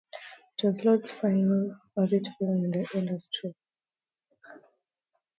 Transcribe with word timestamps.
It 0.57 0.63
was 0.65 0.83
Lords' 0.83 1.11
final 1.11 1.77
adult 1.95 2.27
film 2.39 2.65
in 2.65 2.71
the 2.71 2.89
industry. 2.95 3.53